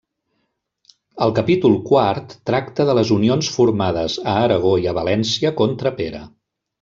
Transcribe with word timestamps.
El 1.25 1.33
capítol 1.39 1.75
quart 1.91 2.33
tracta 2.51 2.87
de 2.89 2.95
les 3.01 3.11
Unions 3.19 3.51
formades 3.59 4.15
a 4.35 4.37
Aragó 4.47 4.73
i 4.85 4.89
a 4.93 4.99
València 5.03 5.53
contra 5.61 5.93
Pere. 6.01 6.23